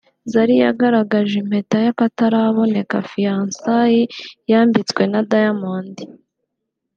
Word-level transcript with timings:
Zari 0.31 0.55
yagaragaje 0.63 1.35
impeta 1.43 1.77
y’akataraboneka 1.85 2.97
(fiancaille) 3.09 4.11
yambitswe 4.51 5.01
na 5.11 5.21
Diamond 5.31 5.95